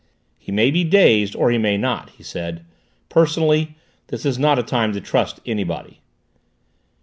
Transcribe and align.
"He 0.39 0.51
may 0.51 0.71
be 0.71 0.83
dazed, 0.83 1.35
or 1.35 1.51
he 1.51 1.59
may 1.59 1.77
not," 1.77 2.09
he 2.09 2.23
said. 2.23 2.65
"Personally, 3.07 3.75
this 4.07 4.25
is 4.25 4.39
not 4.39 4.57
a 4.57 4.63
time 4.63 4.93
to 4.93 4.99
trust 4.99 5.39
anybody." 5.45 5.99